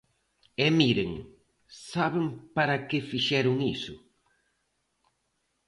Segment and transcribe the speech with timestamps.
[0.65, 1.11] E miren,
[1.91, 3.95] ¿saben para que fixeron iso?